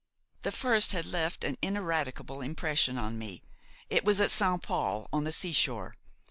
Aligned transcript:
The 0.41 0.51
first 0.51 0.93
had 0.93 1.05
left 1.05 1.43
an 1.43 1.59
ineradicable 1.61 2.41
impression 2.41 2.97
on 2.97 3.19
me; 3.19 3.43
it 3.87 4.03
was 4.03 4.19
at 4.19 4.31
Saint 4.31 4.63
Paul, 4.63 5.07
on 5.13 5.25
the 5.25 5.31
seashore. 5.31 5.93